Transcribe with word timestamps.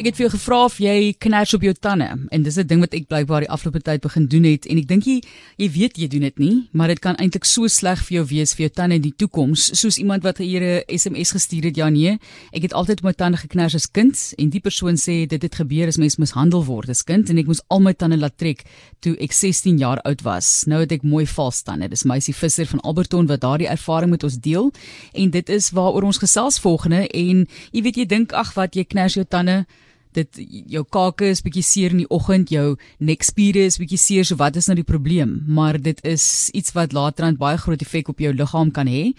Ek 0.00 0.06
het 0.08 0.16
vir 0.16 0.24
jou 0.24 0.30
gevra 0.32 0.58
of 0.64 0.78
jy 0.80 1.10
kners 1.20 1.50
op 1.52 1.64
jou 1.66 1.74
tande. 1.76 2.06
En 2.32 2.42
dis 2.42 2.56
'n 2.56 2.66
ding 2.66 2.80
wat 2.80 2.94
ek 2.94 3.06
blykbaar 3.06 3.40
die 3.44 3.50
afgelope 3.50 3.82
tyd 3.84 4.00
begin 4.00 4.28
doen 4.28 4.44
het. 4.44 4.64
En 4.66 4.78
ek 4.78 4.88
dink 4.88 5.04
jy 5.04 5.20
jy 5.58 5.68
weet 5.70 5.98
jy 5.98 6.08
doen 6.08 6.20
dit 6.20 6.38
nie, 6.38 6.68
maar 6.72 6.88
dit 6.88 6.98
kan 6.98 7.16
eintlik 7.16 7.44
so 7.44 7.68
sleg 7.68 7.98
vir 7.98 8.16
jou 8.16 8.24
wees 8.24 8.54
vir 8.54 8.60
jou 8.66 8.70
tande 8.70 8.94
in 8.94 9.02
die 9.02 9.12
toekoms, 9.16 9.78
soos 9.78 9.98
iemand 9.98 10.22
wat 10.22 10.38
hier 10.38 10.62
'n 10.62 10.82
SMS 10.88 11.32
gestuur 11.32 11.64
het, 11.64 11.76
ja 11.76 11.90
nee, 11.90 12.18
ek 12.52 12.62
het 12.62 12.72
altyd 12.72 13.02
my 13.02 13.12
tande 13.12 13.36
gekners 13.36 13.74
as 13.74 13.90
kind. 13.90 14.34
En 14.38 14.48
die 14.48 14.60
persoon 14.60 14.96
sê 14.96 15.26
dit 15.26 15.42
het 15.42 15.54
gebeur 15.54 15.86
as 15.86 15.98
mens 15.98 16.16
mishandel 16.16 16.64
word 16.64 16.88
as 16.88 17.02
kind 17.02 17.28
en 17.28 17.36
ek 17.36 17.46
moes 17.46 17.60
al 17.68 17.80
my 17.80 17.92
tande 17.92 18.16
laat 18.16 18.38
trek 18.38 18.64
toe 19.00 19.16
ek 19.20 19.32
16 19.32 19.78
jaar 19.78 20.00
oud 20.00 20.22
was. 20.22 20.64
Nou 20.66 20.80
het 20.80 20.92
ek 20.92 21.02
mooi 21.02 21.26
vals 21.26 21.62
tande. 21.62 21.88
Dis 21.88 22.04
meisie 22.04 22.34
Visser 22.34 22.66
van 22.66 22.80
Alberton 22.80 23.26
wat 23.26 23.40
daardie 23.40 23.68
ervaring 23.68 24.10
met 24.10 24.24
ons 24.24 24.38
deel. 24.40 24.72
En 25.12 25.30
dit 25.30 25.48
is 25.48 25.70
waaroor 25.70 26.02
ons 26.02 26.18
gesels 26.18 26.58
volgende. 26.58 27.06
En 27.08 27.46
jy 27.72 27.82
weet 27.82 27.96
jy 27.96 28.06
dink 28.06 28.32
ag 28.32 28.54
wat 28.54 28.74
jy 28.74 28.84
kners 28.84 29.14
jou 29.14 29.24
tande 29.28 29.66
dit 30.16 30.40
jou 30.74 30.82
kake 30.84 31.30
is 31.30 31.42
bietjie 31.44 31.64
seer 31.64 31.94
in 31.94 32.02
die 32.02 32.10
oggend, 32.10 32.50
jou 32.50 32.76
nekspiere 32.98 33.66
is 33.68 33.78
bietjie 33.80 34.00
seer, 34.00 34.26
so 34.26 34.38
wat 34.40 34.56
is 34.56 34.68
nou 34.70 34.76
die 34.78 34.86
probleem? 34.86 35.38
Maar 35.46 35.78
dit 35.80 36.00
is 36.06 36.24
iets 36.56 36.74
wat 36.76 36.94
laterand 36.96 37.38
baie 37.40 37.58
groot 37.60 37.82
effek 37.82 38.10
op 38.12 38.20
jou 38.22 38.32
liggaam 38.34 38.72
kan 38.74 38.90
hê. 38.90 39.12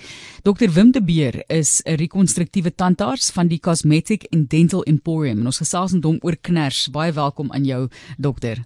Dr 0.44 0.72
Wim 0.76 0.92
de 0.92 1.02
Beer 1.02 1.44
is 1.48 1.82
'n 1.86 1.96
rekonstruktiewe 1.96 2.76
tandarts 2.76 3.32
van 3.32 3.48
die 3.48 3.60
Cosmetic 3.60 4.28
and 4.32 4.50
Dental 4.50 4.84
Emporium 4.84 5.40
en 5.40 5.46
ons 5.46 5.58
gesels 5.64 5.94
met 5.94 6.04
hom 6.04 6.20
oor 6.22 6.36
kners. 6.42 6.90
Baie 6.92 7.12
welkom 7.12 7.52
aan 7.52 7.66
jou 7.66 7.88
dokter. 8.18 8.66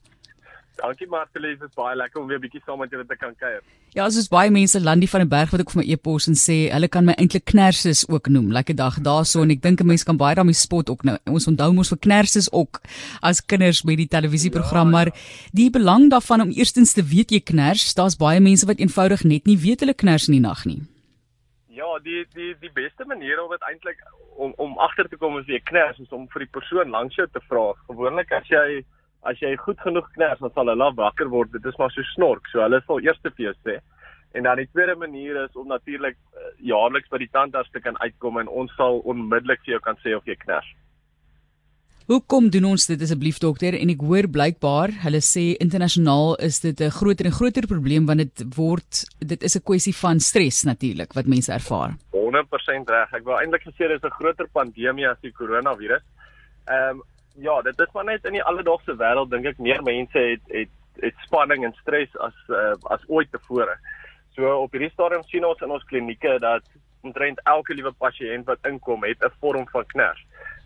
Dankie 0.75 1.07
Martelies, 1.07 1.59
dit 1.59 1.69
is 1.69 1.75
baie 1.77 1.95
lekker 1.95 2.21
om 2.21 2.27
weer 2.27 2.37
'n 2.37 2.41
bietjie 2.41 2.61
saam 2.65 2.79
met 2.79 2.91
julle 2.91 3.05
te 3.07 3.15
kan 3.15 3.35
kuier. 3.35 3.61
Ja, 3.95 4.09
soos 4.09 4.27
baie 4.27 4.51
mense 4.51 4.81
Landie 4.81 5.09
van 5.09 5.21
die 5.21 5.29
Berg 5.29 5.51
wat 5.51 5.61
ook 5.61 5.71
vir 5.71 5.83
my 5.83 5.91
e-pos 5.91 6.27
en 6.27 6.35
sê 6.35 6.69
hulle 6.71 6.87
kan 6.87 7.05
my 7.05 7.13
eintlik 7.13 7.45
Knerses 7.45 8.03
ook 8.09 8.27
noem. 8.27 8.51
Lekker 8.51 8.75
dag 8.75 8.99
daarso 8.99 9.41
en 9.41 9.51
ek 9.51 9.61
dink 9.61 9.79
'n 9.81 9.87
mens 9.87 10.03
kan 10.03 10.17
baie 10.17 10.35
daarmee 10.35 10.53
spot 10.53 10.89
ook 10.89 11.03
nou. 11.03 11.17
Ons 11.25 11.47
onthou 11.47 11.71
mos 11.73 11.89
vir 11.89 11.97
Knerses 11.97 12.51
ook 12.51 12.81
as 13.21 13.45
kinders 13.45 13.83
met 13.83 13.97
die 13.97 14.07
televisieprogram, 14.07 14.87
ja, 14.87 14.91
maar 14.91 15.11
die 15.53 15.69
belang 15.69 16.09
daarvan 16.09 16.41
om 16.41 16.51
eerstens 16.51 16.93
te 16.93 17.03
weet 17.03 17.31
jy 17.31 17.39
kners, 17.39 17.93
daar's 17.93 18.17
baie 18.17 18.39
mense 18.39 18.65
wat 18.65 18.79
eenvoudig 18.79 19.23
net 19.23 19.45
nie 19.45 19.57
weet 19.57 19.79
hulle 19.79 19.93
kners 19.93 20.27
in 20.27 20.33
die 20.33 20.41
nag 20.41 20.65
nie. 20.65 20.81
Ja, 21.69 21.99
die 22.03 22.25
die 22.33 22.55
die 22.59 22.71
beste 22.73 23.05
manier 23.05 23.43
om 23.43 23.49
dit 23.51 23.61
eintlik 23.61 23.97
om 24.35 24.53
om 24.57 24.77
agter 24.77 25.07
te 25.09 25.17
kom 25.17 25.37
as 25.37 25.47
jy 25.47 25.59
kners 25.63 25.99
is 25.99 26.11
om 26.11 26.27
vir 26.33 26.39
die 26.39 26.51
persoon 26.51 26.89
langs 26.89 27.15
jou 27.15 27.27
te 27.27 27.41
vra. 27.49 27.73
Gewoonlik 27.87 28.31
as 28.31 28.47
jy 28.51 28.83
as 29.25 29.41
jy 29.41 29.55
goed 29.57 29.79
genoeg 29.83 30.07
kners 30.13 30.39
dan 30.39 30.53
sal 30.53 30.71
hulle 30.71 30.93
wakker 30.95 31.29
word. 31.33 31.51
Dit 31.51 31.65
is 31.65 31.77
maar 31.81 31.91
so 31.91 32.05
snork. 32.13 32.47
So 32.51 32.61
hulle 32.61 32.81
sal 32.85 33.03
eers 33.03 33.21
vir 33.23 33.45
jou 33.49 33.55
sê. 33.65 33.79
En 34.35 34.43
dan 34.43 34.59
die 34.59 34.69
tweede 34.71 34.95
manier 34.99 35.37
is 35.45 35.53
om 35.55 35.67
natuurlik 35.71 36.17
uh, 36.35 36.49
jaarliks 36.59 37.09
by 37.09 37.21
die 37.23 37.31
tandarts 37.31 37.71
te 37.71 37.79
kan 37.79 37.95
uitkom 38.03 38.41
en 38.41 38.51
ons 38.51 38.73
sal 38.75 38.99
onmiddellik 39.07 39.63
vir 39.63 39.77
jou 39.77 39.83
kan 39.85 39.99
sê 40.03 40.15
of 40.17 40.27
jy 40.27 40.35
kners. 40.41 40.67
Hoekom 42.05 42.51
doen 42.53 42.67
ons 42.69 42.83
dit 42.85 43.01
asseblief 43.01 43.39
dokter? 43.41 43.73
En 43.79 43.89
ek 43.89 44.03
hoor 44.05 44.27
blykbaar 44.29 44.91
hulle 45.07 45.21
sê 45.25 45.55
internasionaal 45.63 46.35
is 46.45 46.59
dit 46.61 46.81
'n 46.81 46.93
groter 46.93 47.25
en 47.25 47.33
groter 47.33 47.65
probleem 47.65 48.05
want 48.05 48.21
dit 48.21 48.43
word 48.57 49.05
dit 49.25 49.41
is 49.43 49.55
'n 49.55 49.65
kwessie 49.65 49.95
van 50.03 50.19
stres 50.19 50.63
natuurlik 50.63 51.13
wat 51.13 51.25
mense 51.25 51.51
ervaar. 51.51 51.97
100% 52.11 52.89
reg. 52.89 53.13
Ek 53.13 53.23
wou 53.23 53.39
eintlik 53.39 53.63
gesê 53.63 53.87
dit 53.87 53.97
is 53.97 54.03
'n 54.03 54.19
groter 54.19 54.47
pandemie 54.53 55.07
as 55.07 55.17
die 55.21 55.31
koronavirus. 55.31 56.03
Ehm 56.67 56.99
um, 56.99 57.03
ja, 57.35 57.61
dit 57.61 57.79
is 57.79 57.91
maar 57.93 58.05
net 58.05 58.25
in 58.25 58.37
die 58.37 58.43
alledaagse 58.43 58.95
wêreld 58.95 59.31
dink 59.31 59.45
ek 59.45 59.61
meer 59.61 59.83
mense 59.83 60.19
het 60.19 60.51
het 60.53 60.73
het 61.03 61.15
spanning 61.25 61.65
en 61.67 61.73
stres 61.81 62.13
as 62.23 62.35
uh, 62.47 62.75
as 62.93 63.03
ooit 63.11 63.31
tevore. 63.31 63.75
So 64.35 64.51
op 64.63 64.71
hierdie 64.71 64.91
stadium 64.93 65.23
sien 65.27 65.45
ons 65.47 65.61
in 65.63 65.73
ons 65.75 65.83
klinieke 65.89 66.37
dat 66.39 66.63
omtrent 67.03 67.41
elke 67.43 67.75
liewe 67.75 67.91
pasiënt 67.99 68.47
wat 68.47 68.69
inkom 68.69 69.03
het 69.03 69.23
'n 69.23 69.33
vorm 69.39 69.67
van 69.73 69.85
kners. 69.85 70.21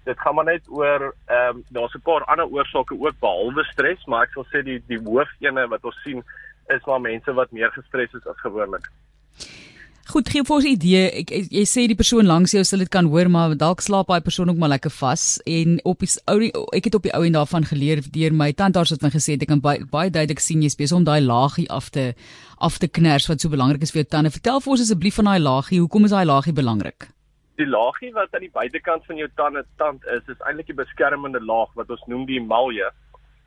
Dit 0.06 0.20
gaan 0.20 0.36
maar 0.36 0.46
net 0.46 0.70
oor 0.70 1.14
ehm 1.26 1.58
um, 1.58 1.64
daar's 1.70 1.96
'n 1.96 2.06
paar 2.06 2.24
ander 2.24 2.48
oorsake 2.48 2.94
ook 3.00 3.20
behalwe 3.20 3.64
stres, 3.64 4.06
maar 4.06 4.24
ek 4.24 4.34
sal 4.34 4.46
sê 4.46 4.64
die 4.64 4.82
die 4.88 5.02
hoofene 5.04 5.68
wat 5.68 5.84
ons 5.84 6.02
sien 6.04 6.24
is 6.68 6.86
maar 6.86 7.02
mense 7.02 7.34
wat 7.34 7.52
meer 7.52 7.72
gestres 7.72 8.14
is 8.14 8.28
as 8.28 8.40
gewoonlik. 8.40 8.90
Goed, 10.10 10.26
gee 10.34 10.42
vir 10.42 10.56
ons 10.56 10.66
'n 10.66 10.74
idee. 10.74 11.02
Ek, 11.22 11.30
ek 11.30 11.52
jy 11.54 11.66
sê 11.70 11.86
die 11.86 11.96
persoon 11.96 12.26
langs 12.26 12.52
jou 12.52 12.64
sal 12.64 12.80
dit 12.80 12.90
kan 12.90 13.06
hoor, 13.06 13.30
maar 13.30 13.54
dalk 13.54 13.80
slaap 13.80 14.08
daai 14.08 14.22
persoon 14.26 14.50
ook 14.50 14.58
maar 14.58 14.74
lekker 14.74 14.90
vas 14.90 15.38
en 15.46 15.78
op 15.86 16.00
die 16.00 16.10
ou 16.26 16.38
ek 16.74 16.86
het 16.86 16.96
op 16.96 17.04
die 17.04 17.14
ou 17.14 17.24
en 17.26 17.34
daarvan 17.38 17.64
geleer 17.64 18.02
deur 18.02 18.34
my 18.34 18.52
tandarts 18.52 18.90
het 18.90 19.04
my 19.04 19.12
gesê 19.14 19.38
ek 19.38 19.48
kan 19.48 19.62
baie 19.62 19.86
baie 19.86 20.10
duidelik 20.10 20.40
sien 20.40 20.64
jy 20.64 20.70
spesiaal 20.70 21.00
om 21.00 21.06
daai 21.06 21.22
laagie 21.22 21.70
af 21.70 21.90
te 21.90 22.16
af 22.58 22.80
te 22.80 22.88
kners 22.88 23.28
wat 23.30 23.40
so 23.40 23.50
belangrik 23.50 23.84
is 23.84 23.92
vir 23.92 24.02
jou 24.02 24.10
tande. 24.10 24.32
Vertel 24.32 24.60
vir 24.60 24.72
ons 24.72 24.82
asseblief 24.82 25.16
van 25.16 25.26
daai 25.26 25.40
laagie. 25.40 25.80
Hoekom 25.80 26.06
is 26.06 26.12
daai 26.12 26.26
laagie 26.26 26.54
belangrik? 26.54 27.10
Die 27.62 27.70
laagie 27.70 28.12
wat 28.14 28.34
aan 28.34 28.42
die 28.42 28.52
buitekant 28.52 29.06
van 29.06 29.16
jou 29.16 29.30
tande 29.36 29.64
tand 29.78 30.02
is, 30.06 30.26
is 30.26 30.42
eintlik 30.42 30.70
'n 30.70 30.82
beskermende 30.82 31.40
laag 31.40 31.70
wat 31.76 31.90
ons 31.90 32.02
noem 32.08 32.26
die 32.26 32.40
emalje. 32.42 32.90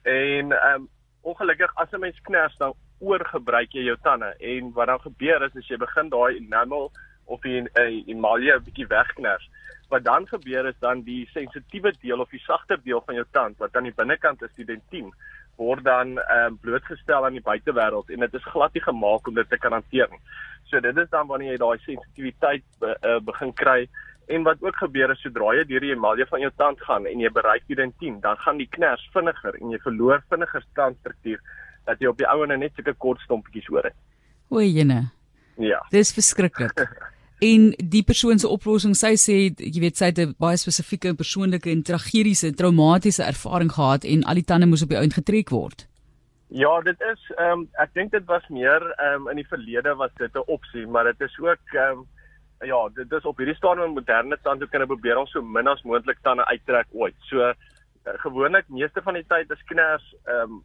En 0.04 0.52
ehm 0.52 0.82
um, 0.82 0.88
ongelukkig 1.22 1.74
as 1.74 1.90
'n 1.90 2.00
mens 2.00 2.20
kners 2.22 2.56
dan 2.58 2.72
oorgebruik 3.02 3.74
jy 3.74 3.86
jou 3.90 3.96
tande. 4.06 4.30
En 4.38 4.70
wat 4.76 4.90
dan 4.92 5.02
gebeur 5.02 5.42
is 5.48 5.58
as 5.58 5.68
jy 5.68 5.78
begin 5.80 6.08
daai 6.12 6.38
enamel 6.38 6.90
of 7.26 7.42
die 7.46 7.60
uh, 7.60 7.90
emalje 8.06 8.56
'n 8.56 8.64
bietjie 8.64 8.86
wegkners. 8.86 9.50
Wat 9.92 10.04
dan 10.04 10.26
gebeur 10.26 10.66
is 10.66 10.78
dan 10.80 11.02
die 11.02 11.28
sensitiewe 11.32 11.92
deel 12.00 12.20
of 12.20 12.30
die 12.30 12.42
sagter 12.46 12.80
deel 12.84 13.02
van 13.06 13.14
jou 13.14 13.26
tand 13.30 13.58
wat 13.58 13.76
aan 13.76 13.88
die 13.90 13.98
binnekant 13.98 14.42
is 14.42 14.54
die 14.56 14.64
dentien 14.64 15.12
word 15.56 15.84
dan 15.84 16.18
um, 16.18 16.56
blootgestel 16.58 17.24
aan 17.24 17.36
die 17.36 17.44
buitewêreld 17.44 18.10
en 18.10 18.24
dit 18.24 18.34
is 18.34 18.50
glad 18.54 18.72
nie 18.72 18.82
gemaak 18.82 19.28
om 19.28 19.34
dit 19.34 19.48
te 19.48 19.58
kan 19.58 19.72
hanteer 19.76 20.08
nie. 20.10 20.22
So 20.70 20.80
dit 20.80 20.96
is 20.96 21.10
dan 21.10 21.28
wanneer 21.28 21.52
jy 21.52 21.60
daai 21.60 21.78
sensitiwiteit 21.84 22.64
be, 22.80 22.96
uh, 23.04 23.18
begin 23.20 23.52
kry. 23.52 23.88
En 24.32 24.46
wat 24.48 24.62
ook 24.62 24.76
gebeur 24.80 25.10
is 25.12 25.20
sodra 25.20 25.52
jy 25.58 25.64
deur 25.68 25.84
die 25.84 25.92
emalje 25.92 26.26
van 26.30 26.40
jou 26.40 26.50
tand 26.56 26.80
gaan 26.86 27.06
en 27.06 27.20
jy 27.20 27.28
bereik 27.28 27.66
die 27.68 27.76
dentien, 27.76 28.20
dan 28.20 28.38
gaan 28.44 28.56
die 28.56 28.70
kners 28.70 29.04
vinniger 29.12 29.58
en 29.60 29.74
jy 29.74 29.80
verloor 29.82 30.22
vinniger 30.30 30.64
tandstruktuur 30.78 31.42
dat 31.84 32.00
jy 32.00 32.10
op 32.10 32.18
die 32.18 32.28
ouene 32.28 32.56
net 32.56 32.74
sulke 32.74 32.94
kort 32.94 33.20
stompetjies 33.20 33.66
hoor 33.66 33.84
het. 33.90 33.96
O, 34.48 34.60
jene. 34.60 35.10
Ja. 35.58 35.80
Dis 35.90 36.12
verskriklik. 36.12 36.84
en 37.42 37.70
die 37.94 38.02
persoon 38.06 38.38
se 38.38 38.48
oplossing, 38.48 38.94
sy 38.98 39.14
sê 39.18 39.36
jy 39.50 39.80
weet 39.82 39.98
sy 39.98 40.12
het 40.12 40.18
'n 40.18 40.34
baie 40.38 40.56
spesifieke 40.56 41.08
en 41.08 41.16
persoonlike 41.16 41.70
en 41.70 41.82
tragiese, 41.82 42.54
traumatiese 42.54 43.24
ervaring 43.24 43.72
gehad 43.72 44.04
en 44.04 44.22
al 44.24 44.38
die 44.38 44.46
tande 44.46 44.66
moes 44.66 44.82
op 44.82 44.90
die 44.94 44.98
ount 44.98 45.14
getrek 45.14 45.50
word. 45.50 45.88
Ja, 46.52 46.80
dit 46.80 47.00
is 47.00 47.20
ehm 47.38 47.64
um, 47.64 47.68
ek 47.80 47.94
dink 47.94 48.12
dit 48.12 48.24
was 48.28 48.46
meer 48.48 48.82
ehm 48.98 49.22
um, 49.22 49.28
in 49.28 49.36
die 49.40 49.48
verlede 49.48 49.94
was 49.96 50.12
dit 50.18 50.34
'n 50.36 50.44
opsie, 50.46 50.86
maar 50.86 51.04
dit 51.04 51.20
is 51.20 51.38
ook 51.38 51.64
ehm 51.74 51.98
um, 51.98 52.06
ja, 52.62 52.88
dit 52.94 53.12
is 53.12 53.24
op 53.24 53.38
hierdie 53.38 53.56
stadium 53.56 53.86
in 53.86 53.94
moderne 53.94 54.38
tandheelkunde 54.42 54.86
probeer 54.86 55.18
om 55.18 55.26
so 55.26 55.42
min 55.42 55.66
as 55.66 55.82
moontlik 55.82 56.18
tande 56.22 56.44
uittrek 56.44 56.86
ooit. 56.92 57.16
So 57.20 57.38
uh, 57.38 57.54
gewoonlik 58.04 58.68
meeste 58.68 59.02
van 59.02 59.14
die 59.14 59.26
tyd 59.26 59.50
is 59.50 59.64
kners 59.64 60.14
ehm 60.24 60.52
um, 60.52 60.62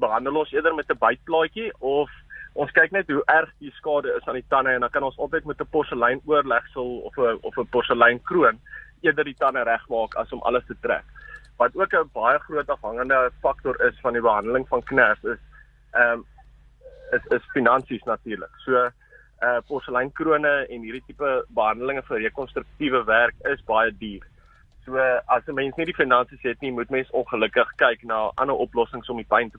behandel 0.00 0.36
ons 0.36 0.52
eerder 0.52 0.74
met 0.74 0.90
'n 0.90 0.98
bytplaatjie 0.98 1.72
of 1.78 2.10
ons 2.54 2.70
kyk 2.70 2.90
net 2.90 3.08
hoe 3.08 3.22
erg 3.26 3.50
die 3.58 3.72
skade 3.72 4.12
is 4.16 4.26
aan 4.28 4.34
die 4.40 4.48
tande 4.48 4.70
en 4.70 4.80
dan 4.80 4.90
kan 4.90 5.02
ons 5.02 5.18
altyd 5.18 5.44
met 5.44 5.60
'n 5.60 5.70
porselein 5.70 6.20
oorlegsel 6.24 6.98
of 7.08 7.16
'n 7.16 7.38
of 7.42 7.56
'n 7.56 7.68
porselein 7.70 8.22
kroon 8.22 8.60
eerder 9.00 9.24
die 9.24 9.38
tande 9.38 9.62
regmaak 9.62 10.14
as 10.14 10.32
om 10.32 10.42
alles 10.42 10.66
te 10.66 10.76
trek. 10.80 11.04
Wat 11.56 11.76
ook 11.76 11.92
'n 11.92 12.10
baie 12.12 12.38
groot 12.38 12.68
afhangende 12.68 13.30
faktor 13.40 13.80
is 13.80 14.00
van 14.00 14.12
die 14.12 14.22
behandeling 14.22 14.68
van 14.68 14.82
kners 14.82 15.22
is 15.24 15.38
ehm 15.92 16.12
um, 16.12 16.26
is 17.12 17.24
is 17.36 17.50
finansies 17.52 18.02
natuurlik. 18.02 18.54
So 18.64 18.72
uh 18.72 18.90
eh, 19.42 19.58
porseleinkrone 19.66 20.66
en 20.70 20.82
hierdie 20.82 21.02
tipe 21.06 21.44
behandelings 21.48 22.06
vir 22.06 22.20
rekonstruktiewe 22.22 23.04
werk 23.04 23.34
is 23.52 23.64
baie 23.64 23.90
duur. 23.98 24.26
So 24.84 24.98
as 25.26 25.46
'n 25.46 25.54
mens 25.54 25.76
nie 25.76 25.86
die 25.86 25.94
finansies 25.94 26.42
het 26.42 26.60
nie, 26.60 26.72
moet 26.72 26.90
mens 26.90 27.10
ongelukkig 27.10 27.68
kyk 27.76 28.02
na 28.02 28.32
ander 28.34 28.56
oplossings 28.56 29.08
om 29.08 29.16
die 29.16 29.28
pyn 29.28 29.50
te 29.50 29.58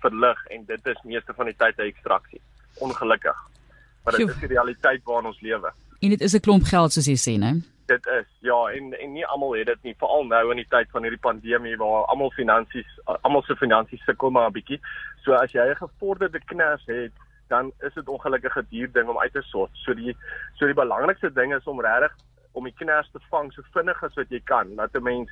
verlig 0.00 0.46
en 0.46 0.64
dit 0.64 0.86
is 0.86 1.02
meeste 1.04 1.32
van 1.34 1.46
die 1.46 1.56
tyd 1.56 1.78
'n 1.78 1.88
ekstraksie. 1.88 2.40
Ongelukkig. 2.78 3.36
Maar 4.04 4.16
dit 4.16 4.28
is 4.28 4.40
die 4.40 4.48
realiteit 4.48 5.02
waarin 5.04 5.26
ons 5.26 5.40
lewe. 5.40 5.72
En 6.00 6.08
dit 6.08 6.20
is 6.20 6.34
'n 6.34 6.40
klomp 6.40 6.64
geld 6.64 6.92
soos 6.92 7.06
jy 7.06 7.16
sê, 7.16 7.38
né? 7.38 7.62
Dit 7.86 8.06
is. 8.06 8.26
Ja, 8.40 8.68
en 8.68 8.92
en 9.00 9.12
nie 9.12 9.26
almal 9.26 9.52
het 9.52 9.66
dit 9.66 9.82
nie, 9.82 9.94
veral 9.98 10.26
nou 10.26 10.50
in 10.50 10.56
die 10.56 10.68
tyd 10.68 10.90
van 10.90 11.02
hierdie 11.02 11.20
pandemie 11.20 11.76
waar 11.76 12.04
almal 12.04 12.30
finansies 12.30 13.00
almal 13.22 13.42
se 13.42 13.56
finansies 13.56 14.04
sukkel 14.04 14.30
maar 14.30 14.48
'n 14.48 14.52
bietjie. 14.52 14.80
So 15.24 15.32
as 15.32 15.52
jy 15.52 15.64
'n 15.70 15.76
gevorderde 15.76 16.40
kners 16.44 16.84
het, 16.86 17.12
dan 17.48 17.72
is 17.80 17.94
dit 17.94 18.08
ongelukkig 18.08 18.56
'n 18.56 18.66
duur 18.70 18.92
ding 18.92 19.08
om 19.08 19.18
uit 19.18 19.32
te 19.32 19.42
sort. 19.42 19.70
So 19.72 19.94
die 19.94 20.16
so 20.54 20.66
die 20.66 20.74
belangrikste 20.74 21.32
ding 21.32 21.54
is 21.54 21.64
om 21.64 21.80
regtig 21.80 22.12
om 22.58 22.66
die 22.66 22.74
kners 22.80 23.08
te 23.14 23.22
vang 23.30 23.52
so 23.54 23.64
vinnig 23.76 24.02
as 24.06 24.16
wat 24.18 24.34
jy 24.34 24.40
kan, 24.50 24.74
dat 24.76 24.94
'n 24.94 25.02
mens 25.02 25.30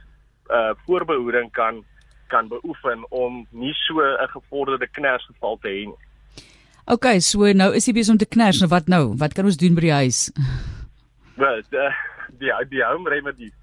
uh 0.51 0.73
voorbehoeding 0.87 1.51
kan 1.53 1.85
kan 2.29 2.49
beoefen 2.49 3.05
om 3.11 3.47
nie 3.51 3.75
so 3.87 4.01
'n 4.01 4.29
gevorderde 4.29 4.87
knersgeval 4.87 5.59
te 5.59 5.69
hê 5.69 5.85
nie. 5.87 6.03
OK, 6.87 7.07
so 7.19 7.53
nou 7.53 7.75
is 7.75 7.87
jy 7.87 7.93
besig 7.93 8.13
om 8.13 8.19
te 8.19 8.29
kners, 8.35 8.61
nou 8.61 8.69
wat 8.71 8.87
nou? 8.87 9.15
Wat 9.19 9.33
kan 9.35 9.45
ons 9.45 9.57
doen 9.57 9.75
by 9.75 9.81
die 9.81 9.93
huis? 9.93 10.31
Wel, 11.43 11.63
die 11.71 11.91
die 12.39 12.53
die 12.71 12.85
home 12.85 13.11
remedies. 13.11 13.55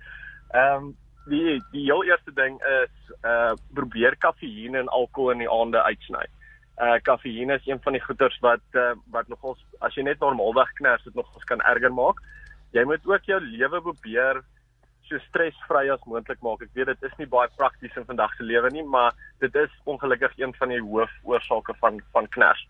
Ehm 0.52 0.76
um, 0.76 0.96
die 1.32 1.62
die 1.72 1.86
heel 1.88 2.04
eerste 2.04 2.34
ding 2.36 2.60
is 2.84 3.16
uh 3.24 3.54
probeer 3.74 4.16
kafeïne 4.20 4.78
en 4.80 4.88
alkohol 4.88 5.32
in 5.32 5.44
die 5.46 5.52
aande 5.52 5.84
uitsny. 5.84 6.26
Uh 6.78 7.00
kafeïne 7.02 7.56
is 7.56 7.68
een 7.68 7.80
van 7.84 7.94
die 7.94 8.04
goeters 8.04 8.40
wat 8.42 8.66
uh, 8.72 8.92
wat 9.12 9.28
nogals 9.28 9.64
as 9.80 9.96
jy 9.96 10.04
net 10.04 10.20
normaalweg 10.20 10.74
kners, 10.82 11.04
dit 11.04 11.16
nogals 11.16 11.44
kan 11.44 11.62
erger 11.62 11.94
maak 11.94 12.20
jy 12.74 12.84
moet 12.90 13.06
ook 13.06 13.30
jou 13.30 13.40
lewe 13.40 13.82
probeer 13.82 14.42
so 15.08 15.20
stresvry 15.28 15.90
as 15.92 16.04
moontlik 16.08 16.42
maak. 16.46 16.64
Ek 16.64 16.72
weet 16.78 16.90
dit 16.94 17.06
is 17.08 17.16
nie 17.20 17.28
baie 17.30 17.50
prakties 17.58 17.96
in 18.00 18.08
vandag 18.08 18.34
se 18.38 18.46
lewe 18.48 18.72
nie, 18.74 18.84
maar 18.88 19.14
dit 19.44 19.56
is 19.60 19.74
ongelukkig 19.90 20.38
een 20.40 20.54
van 20.58 20.72
die 20.74 20.82
hoofoorsake 20.82 21.76
van 21.82 22.00
van 22.16 22.30
kners. 22.36 22.62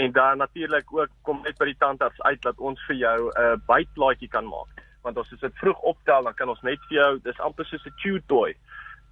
En 0.00 0.12
dan 0.16 0.38
natuurlik 0.38 0.92
ook 0.94 1.10
kom 1.26 1.42
net 1.44 1.58
by 1.58 1.70
die 1.72 1.78
tandarts 1.82 2.22
uit 2.22 2.40
dat 2.46 2.58
ons 2.58 2.80
vir 2.88 2.96
jou 2.96 3.18
'n 3.28 3.42
uh, 3.42 3.56
bytplaatjie 3.66 4.30
kan 4.30 4.46
maak. 4.46 4.84
Want 5.02 5.18
as 5.18 5.32
ons 5.32 5.40
dit 5.40 5.60
vroeg 5.62 5.80
optel, 5.80 6.22
dan 6.22 6.34
kan 6.34 6.48
ons 6.48 6.62
net 6.62 6.80
vir 6.88 6.96
jou, 6.96 7.10
dis 7.24 7.40
amper 7.40 7.64
soos 7.64 7.86
'n 7.86 7.98
chew 8.02 8.20
toy. 8.26 8.54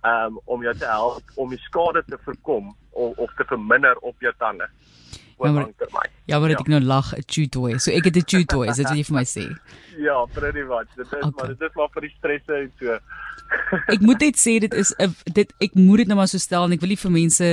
Um 0.04 0.40
om 0.44 0.62
jou 0.62 0.74
te 0.74 0.86
help 0.86 1.22
om 1.36 1.50
die 1.50 1.58
skade 1.58 2.04
te 2.04 2.18
voorkom 2.24 2.76
of, 2.90 3.18
of 3.18 3.34
te 3.34 3.44
verminder 3.44 3.96
op 3.98 4.14
jou 4.20 4.32
tande. 4.38 4.68
Ja, 5.38 5.52
maar, 5.52 5.68
ja, 6.26 6.38
maar 6.38 6.50
ja. 6.50 6.58
ek 6.58 6.68
nou 6.68 6.80
lag 6.80 7.12
'n 7.14 7.22
chew 7.26 7.46
toy. 7.46 7.78
So 7.78 7.90
ek 7.90 8.04
het 8.04 8.16
'n 8.16 8.26
chew 8.26 8.44
toy, 8.44 8.66
is 8.68 8.76
dit 8.76 8.88
wat 8.88 8.96
jy 8.96 9.04
vir 9.04 9.14
my 9.14 9.24
sê? 9.24 9.46
Ja, 9.98 10.24
pretty 10.26 10.62
much. 10.62 10.86
Dit 10.94 11.06
is 11.06 11.12
okay. 11.12 11.30
maar 11.36 11.46
dit 11.48 11.60
is 11.60 11.74
maar 11.74 11.88
vir 11.90 12.02
die 12.02 12.14
stresse 12.18 12.54
en 12.54 12.72
so. 12.78 12.98
ek 13.94 14.00
moet 14.00 14.20
net 14.20 14.36
sê 14.38 14.58
dit 14.60 14.74
is 14.74 14.94
'n 14.98 15.14
dit 15.32 15.52
ek 15.58 15.74
moet 15.74 15.98
dit 15.98 16.06
nou 16.06 16.16
maar 16.16 16.28
so 16.28 16.38
stel 16.38 16.64
en 16.64 16.72
ek 16.72 16.80
wil 16.80 16.88
nie 16.88 17.02
vir 17.02 17.10
mense 17.10 17.48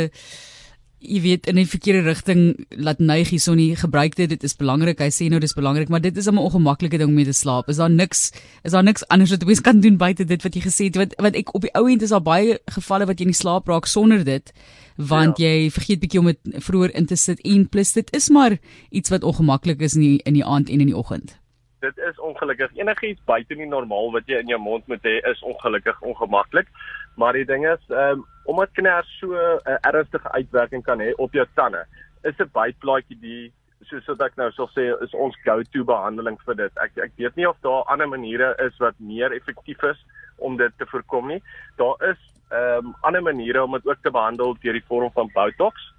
jy 0.99 1.21
weet 1.21 1.47
in 1.47 1.59
'n 1.59 1.65
verkeerde 1.65 2.01
rigting 2.01 2.65
laat 2.69 2.99
neig 2.99 3.29
hier 3.29 3.39
so 3.39 3.53
nie 3.53 3.75
gebruik 3.75 4.15
dit. 4.15 4.29
Dit 4.29 4.43
is 4.43 4.55
belangrik. 4.55 4.99
Hy 4.99 5.09
sê 5.09 5.29
nou 5.29 5.39
dis 5.39 5.53
belangrik 5.53 5.89
maar 5.89 6.01
dit 6.01 6.17
is 6.17 6.27
'n 6.27 6.37
ongemaklike 6.37 6.97
ding 6.97 7.09
om 7.09 7.15
mee 7.15 7.25
te 7.25 7.33
slaap. 7.33 7.69
Is 7.69 7.77
daar 7.77 7.89
niks 7.89 8.31
is 8.63 8.71
daar 8.71 8.83
niks 8.83 9.07
anders 9.07 9.31
wat 9.31 9.43
jy 9.43 9.61
kan 9.61 9.79
doen 9.79 9.97
buite 9.97 10.25
dit 10.25 10.43
wat 10.43 10.53
jy 10.53 10.61
gesê 10.61 10.83
het? 10.85 10.95
Wat 10.95 11.13
wat 11.17 11.35
ek 11.35 11.53
op 11.53 11.61
die 11.61 11.73
ou 11.73 11.87
end 11.89 12.01
is 12.01 12.09
daar 12.09 12.21
baie 12.21 12.59
gevalle 12.65 13.05
wat 13.05 13.19
jy 13.19 13.25
nie 13.25 13.33
slaap 13.33 13.67
raak 13.67 13.85
sonder 13.85 14.23
dit 14.23 14.53
want 14.95 15.37
ja. 15.37 15.47
jy 15.47 15.69
vergeet 15.71 15.99
bietjie 15.99 16.19
om 16.19 16.25
dit 16.31 16.39
vroeër 16.63 16.95
in 16.95 17.05
te 17.05 17.15
sit 17.15 17.41
en 17.43 17.67
plus 17.67 17.93
dit 17.93 18.15
is 18.15 18.29
maar 18.29 18.57
iets 18.89 19.09
wat 19.09 19.23
ongemaklik 19.23 19.81
is 19.81 19.95
in 19.95 20.01
die, 20.01 20.21
in 20.23 20.33
die 20.33 20.45
aand 20.45 20.69
en 20.69 20.79
in 20.79 20.87
die 20.87 20.97
oggend. 20.97 21.35
Dit 21.83 21.97
is 21.97 22.19
ongelukkig. 22.19 22.71
Enigiets 22.79 23.21
buite 23.25 23.55
die 23.55 23.67
normaal 23.67 24.11
wat 24.11 24.23
jy 24.27 24.39
in 24.39 24.47
jou 24.47 24.59
mond 24.59 24.87
moet 24.87 25.03
hê 25.03 25.19
is 25.29 25.43
ongelukkig 25.43 26.01
ongemaklik. 26.01 26.67
Maar 27.15 27.33
die 27.33 27.45
ding 27.45 27.67
is, 27.67 27.83
ehm 27.89 28.19
um, 28.19 28.25
omdat 28.45 28.73
kners 28.73 29.09
so 29.19 29.27
'n 29.33 29.59
uh, 29.65 29.77
ernstige 29.81 30.31
uitwerking 30.31 30.83
kan 30.83 30.99
hê 30.99 31.13
op 31.17 31.33
jou 31.33 31.45
tande, 31.55 31.85
is 32.23 32.37
'n 32.39 32.51
bytplaatjie 32.53 33.19
die 33.19 33.53
soos 33.89 34.05
wat 34.07 34.21
ek 34.21 34.37
nou 34.37 34.51
sal 34.55 34.69
sê 34.73 34.85
is 35.03 35.13
ons 35.13 35.35
go-to 35.45 35.83
behandeling 35.83 36.37
vir 36.45 36.55
dit. 36.55 36.77
Ek 36.83 36.97
ek 36.97 37.11
weet 37.17 37.35
nie 37.35 37.47
of 37.49 37.57
daar 37.65 37.83
ander 37.91 38.07
maniere 38.07 38.53
is 38.65 38.77
wat 38.79 38.95
meer 38.99 39.33
effektief 39.35 39.83
is 39.83 39.99
om 40.37 40.57
dit 40.57 40.73
te 40.77 40.85
voorkom 40.85 41.27
nie. 41.27 41.41
Daar 41.77 41.95
is 42.11 42.21
ehm 42.51 42.91
um, 42.91 42.95
ander 43.01 43.23
maniere 43.25 43.63
om 43.63 43.71
dit 43.77 43.87
ook 43.87 44.01
te 44.01 44.11
behandel 44.11 44.57
deur 44.61 44.77
die 44.77 44.87
vorm 44.87 45.11
van 45.13 45.31
Botox. 45.33 45.91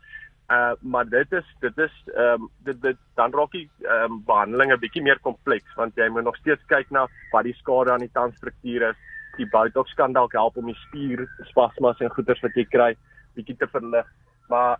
Uh 0.50 0.74
maar 0.80 1.08
dit 1.08 1.32
is 1.32 1.46
dit 1.60 1.78
is 1.78 1.94
ehm 2.14 2.42
um, 2.42 2.50
dit 2.64 2.82
dit 2.82 2.98
dan 3.14 3.34
raak 3.34 3.52
die 3.52 3.68
ehm 3.82 4.12
um, 4.12 4.22
behandeling 4.26 4.72
'n 4.72 4.80
bietjie 4.80 5.02
meer 5.02 5.20
kompleks 5.20 5.74
want 5.74 5.96
jy 5.96 6.08
moet 6.08 6.24
nog 6.24 6.36
steeds 6.36 6.62
kyk 6.66 6.90
na 6.90 7.06
wat 7.32 7.44
die 7.44 7.58
skade 7.62 7.92
aan 7.92 8.06
die 8.06 8.14
tandstruktuur 8.18 8.90
is. 8.90 8.96
Die 9.36 9.48
botox 9.52 9.94
kan 9.94 10.12
dalk 10.12 10.32
help 10.32 10.56
om 10.56 10.66
die 10.66 10.78
spier 10.86 11.26
spasmas 11.50 12.00
en 12.00 12.10
goeters 12.10 12.42
wat 12.42 12.56
jy 12.56 12.64
kry 12.64 12.94
bietjie 13.36 13.56
te 13.56 13.66
verlig. 13.66 14.06
Maar 14.48 14.76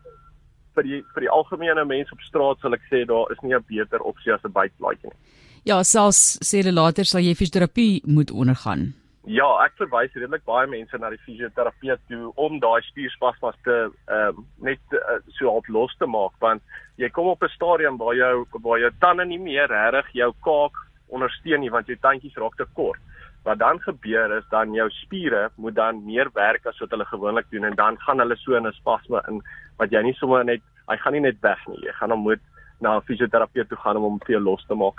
vir 0.77 0.89
die 0.89 1.01
vir 1.15 1.27
die 1.27 1.33
algemene 1.33 1.85
mens 1.85 2.13
op 2.13 2.21
straat 2.29 2.61
sal 2.61 2.77
ek 2.77 2.85
sê 2.91 3.05
daar 3.09 3.33
is 3.33 3.43
nie 3.43 3.55
'n 3.55 3.65
beter 3.69 4.01
opsie 4.01 4.33
as 4.33 4.45
'n 4.45 4.53
bytplaatjie 4.53 5.11
nie. 5.11 5.19
Ja, 5.65 5.83
selfs 5.83 6.39
sê 6.43 6.63
hulle 6.63 6.73
later 6.73 7.05
sal 7.05 7.21
jy 7.21 7.35
fisioterapie 7.35 8.03
moet 8.07 8.31
ondergaan. 8.31 8.95
Ja, 9.27 9.49
ek 9.65 9.73
verwys 9.75 10.15
redelik 10.15 10.45
baie 10.47 10.69
mense 10.71 10.99
na 10.99 11.09
die 11.11 11.19
fisioterapeut 11.27 11.99
toe 12.09 12.29
om 12.37 12.61
daai 12.63 12.83
spierspasmas 12.87 13.57
te 13.65 13.91
ehm 14.07 14.39
um, 14.39 14.45
net 14.63 14.79
uh, 14.95 15.19
so 15.39 15.51
half 15.51 15.67
los 15.69 15.97
te 15.99 16.07
maak 16.07 16.31
want 16.39 16.63
jy 16.97 17.09
kom 17.11 17.27
op 17.27 17.43
'n 17.43 17.49
stadium 17.57 17.99
waar 17.99 18.15
jou 18.15 18.47
waar 18.63 18.79
jou 18.79 18.93
tande 19.01 19.25
nie 19.27 19.39
meer 19.39 19.67
regtig 19.67 20.13
jou 20.13 20.33
kaak 20.47 20.79
ondersteun 21.09 21.61
nie 21.61 21.71
want 21.71 21.87
jou 21.87 21.97
tandjies 21.97 22.39
raak 22.39 22.57
te 22.57 22.67
kort. 22.75 23.01
Wat 23.47 23.61
dan 23.63 23.79
gebeur 23.81 24.33
is 24.37 24.47
dan 24.51 24.75
jou 24.75 24.89
spiere 24.91 25.49
moet 25.57 25.75
dan 25.75 26.03
meer 26.05 26.31
werk 26.35 26.67
as 26.67 26.79
wat 26.83 26.91
hulle 26.91 27.07
gewoonlik 27.07 27.47
doen 27.51 27.65
en 27.69 27.77
dan 27.79 27.99
gaan 28.03 28.19
hulle 28.19 28.37
so 28.37 28.57
in 28.59 28.67
'n 28.67 28.73
spasme 28.81 29.23
in 29.29 29.43
wat 29.79 29.91
jy 29.91 30.03
nie 30.03 30.17
sommer 30.19 30.45
net 30.45 30.63
hy 30.91 30.97
gaan 30.97 31.13
nie 31.13 31.21
net 31.21 31.39
weg 31.41 31.61
nie. 31.69 31.81
Jy 31.87 31.93
gaan 31.99 32.11
hom 32.11 32.23
moet 32.27 32.43
na 32.81 32.97
'n 32.97 33.07
fisioterapeut 33.07 33.69
toe 33.69 33.79
gaan 33.79 33.97
om 33.97 34.03
hom 34.03 34.21
jou 34.27 34.41
los 34.41 34.65
te 34.67 34.75
maak. 34.75 34.99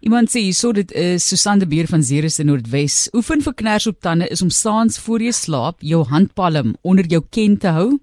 Iemand 0.00 0.30
sê 0.30 0.38
hierso 0.46 0.72
dit 0.72 0.92
is 0.92 1.28
Susan 1.28 1.58
de 1.58 1.66
Beer 1.66 1.86
van 1.86 2.02
Zeres 2.02 2.38
in 2.38 2.46
Noordwes. 2.46 3.08
Oefen 3.12 3.40
vir 3.42 3.54
kners 3.54 3.86
op 3.86 4.00
tande 4.00 4.28
is 4.28 4.42
om 4.42 4.50
saans 4.50 4.98
voor 4.98 5.18
jy 5.18 5.32
slaap 5.32 5.80
jou 5.80 6.04
handpalm 6.06 6.76
onder 6.82 7.04
jou 7.04 7.22
ken 7.30 7.58
te 7.58 7.68
hou 7.74 7.98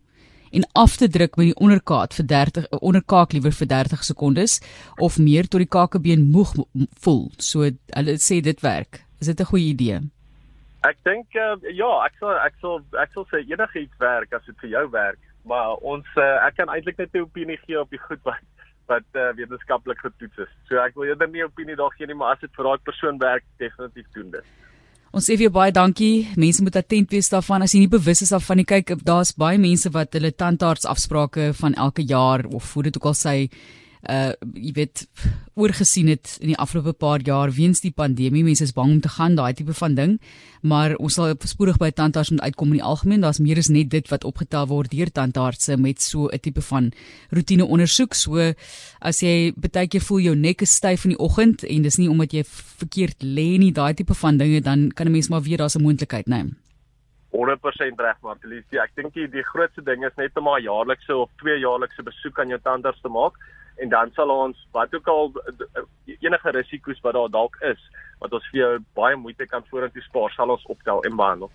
en 0.51 0.67
af 0.73 0.97
te 0.97 1.07
druk 1.07 1.37
met 1.39 1.53
die 1.53 1.55
onderkaak 1.55 2.13
vir 2.17 2.27
30 2.27 2.67
onderkaak 2.81 3.31
liewer 3.31 3.55
vir 3.55 3.67
30 3.67 4.03
sekondes 4.03 4.59
of 4.99 5.17
meer 5.17 5.47
tot 5.47 5.63
die 5.63 5.71
kakebeen 5.71 6.27
moeg 6.31 6.51
voel. 6.99 7.31
So 7.39 7.63
hulle 7.63 8.19
sê 8.19 8.41
dit 8.43 8.59
werk. 8.59 9.04
Is 9.19 9.27
dit 9.27 9.39
'n 9.39 9.51
goeie 9.51 9.69
idee? 9.73 10.01
Ek 10.85 10.97
dink 11.03 11.27
uh, 11.33 11.55
ja, 11.73 11.91
ek 12.05 12.13
sal 12.19 12.35
ek 12.37 12.53
sal 12.61 12.81
ek 13.01 13.13
sal 13.13 13.25
sê 13.31 13.41
enigiets 13.41 13.97
werk 13.99 14.33
as 14.33 14.45
dit 14.45 14.57
vir 14.61 14.69
jou 14.69 14.85
werk, 14.91 15.21
maar 15.43 15.77
ons 15.81 16.05
uh, 16.17 16.45
ek 16.45 16.57
kan 16.57 16.69
eintlik 16.69 16.97
net 16.97 17.15
'n 17.15 17.25
opinie 17.25 17.57
gee 17.65 17.79
op 17.79 17.89
die 17.89 18.01
goed 18.07 18.21
wat 18.23 18.43
wat 18.87 19.07
uh, 19.17 19.33
wetenskaplik 19.33 19.97
getoets 19.97 20.37
is. 20.45 20.51
So 20.69 20.77
ek 20.77 20.93
wil 20.95 21.09
eerder 21.09 21.27
nie 21.27 21.43
opinie 21.43 21.75
daar 21.75 21.93
gee 21.97 22.05
nie, 22.05 22.13
maar 22.13 22.35
as 22.35 22.43
dit 22.43 22.53
vir 22.53 22.67
daai 22.69 22.85
persoon 22.85 23.17
werk, 23.17 23.43
definitief 23.57 24.05
doen 24.13 24.29
dit. 24.31 24.45
Ons 25.15 25.29
sê 25.29 25.37
vir 25.37 25.47
jou 25.47 25.55
baie 25.55 25.71
dankie. 25.71 26.27
Mense 26.35 26.61
moet 26.61 26.75
attent 26.75 27.13
wees 27.15 27.31
daarvan 27.31 27.63
as 27.63 27.73
jy 27.73 27.85
nie 27.85 27.91
bewus 27.91 28.21
is 28.21 28.33
daarvan 28.35 28.59
nie. 28.59 28.67
Kyk, 28.67 28.97
daar's 29.07 29.31
baie 29.31 29.57
mense 29.57 29.89
wat 29.95 30.13
hulle 30.13 30.33
tandarts 30.35 30.85
afsprake 30.85 31.53
van 31.55 31.73
elke 31.73 32.03
jaar 32.03 32.43
of 32.45 32.73
hoe 32.73 32.83
dit 32.83 32.97
ook 32.99 33.09
al 33.13 33.15
sê 33.17 33.35
uh 34.09 34.33
jy 34.53 34.71
weet 34.73 35.07
oorgesien 35.55 36.07
het 36.07 36.37
in 36.41 36.47
die 36.47 36.57
afgelope 36.57 36.93
paar 36.93 37.21
jaar 37.23 37.51
weens 37.51 37.81
die 37.81 37.91
pandemie 37.91 38.43
mense 38.43 38.63
is 38.63 38.73
bang 38.73 38.91
om 38.91 39.01
te 39.01 39.09
gaan 39.09 39.35
daai 39.35 39.53
tipe 39.53 39.73
van 39.73 39.95
ding. 39.95 40.19
Maar 40.61 40.95
ons 40.95 41.13
sal 41.13 41.35
spoedig 41.39 41.77
by 41.77 41.91
tandarts 41.91 42.29
moet 42.29 42.41
uitkom 42.41 42.73
in 42.73 42.79
die 42.79 42.83
algemeen. 42.83 43.21
Daar's 43.21 43.39
meer 43.39 43.57
as 43.57 43.69
net 43.69 43.89
dit 43.89 44.09
wat 44.09 44.23
opgetel 44.23 44.67
word 44.67 44.91
deur 44.91 45.11
tandartse 45.11 45.77
met 45.77 46.01
so 46.01 46.27
'n 46.27 46.39
tipe 46.39 46.61
van 46.61 46.91
roetine 47.31 47.65
ondersoek. 47.65 48.13
So 48.13 48.53
as 48.99 49.21
jy 49.21 49.53
baie 49.55 49.87
keer 49.87 50.01
voel 50.01 50.19
jou 50.19 50.35
nek 50.35 50.61
is 50.61 50.75
styf 50.75 51.05
in 51.05 51.15
die 51.15 51.19
oggend 51.19 51.63
en 51.63 51.81
dis 51.81 51.97
nie 51.97 52.09
omdat 52.09 52.33
jy 52.33 52.43
verkeerd 52.81 53.23
lê 53.23 53.57
nie 53.61 53.71
daai 53.71 53.93
tipe 53.93 54.13
van 54.13 54.37
dinge 54.37 54.61
dan 54.61 54.91
kan 54.91 55.07
'n 55.07 55.11
mens 55.11 55.29
maar 55.29 55.41
weer 55.41 55.57
daar's 55.57 55.75
'n 55.75 55.83
moontlikheid 55.83 56.27
neem 56.27 56.55
100% 57.31 57.99
reg 57.99 58.17
maar 58.21 58.37
Felicia 58.41 58.83
ek 58.83 58.95
dink 58.95 59.13
die, 59.13 59.27
die 59.27 59.43
grootste 59.43 59.83
ding 59.83 60.05
is 60.05 60.15
net 60.17 60.37
om 60.37 60.47
'n 60.47 60.61
jaarlikse 60.61 61.15
of 61.15 61.29
twee 61.41 61.59
jaarlikse 61.59 62.03
besoek 62.03 62.39
aan 62.39 62.49
jou 62.49 62.59
tandarts 62.59 63.01
te 63.01 63.09
maak 63.09 63.33
en 63.75 63.89
dan 63.89 64.11
sal 64.15 64.29
ons 64.29 64.67
wat 64.71 64.95
ook 64.95 65.07
al 65.07 65.31
enige 66.05 66.51
risiko's 66.57 67.01
wat 67.01 67.13
daar 67.13 67.29
dalk 67.29 67.55
is 67.71 67.81
wat 68.19 68.33
ons 68.33 68.49
vir 68.51 68.59
jou 68.59 68.73
baie 68.99 69.15
moeite 69.19 69.47
kan 69.51 69.65
vorentoe 69.69 70.03
spaar 70.05 70.31
sal 70.35 70.53
ons 70.55 70.67
optel 70.75 71.03
en 71.03 71.15
behandel 71.15 71.51